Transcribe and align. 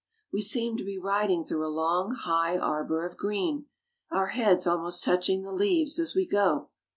We 0.33 0.41
seem 0.41 0.77
to 0.77 0.83
be 0.83 0.97
riding 0.97 1.45
through 1.45 1.63
a 1.63 1.69
long, 1.69 2.15
high 2.15 2.57
arbor 2.57 3.05
of 3.05 3.17
green, 3.17 3.67
our 4.09 4.29
heads 4.29 4.65
almost 4.65 5.03
touching 5.03 5.43
the 5.43 5.51
leaves 5.53 5.99
as 5.99 6.15
we 6.15 6.27
go. 6.27 6.69